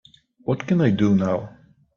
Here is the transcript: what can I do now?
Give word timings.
what 0.39 0.65
can 0.65 0.81
I 0.81 0.89
do 0.89 1.13
now? 1.13 1.55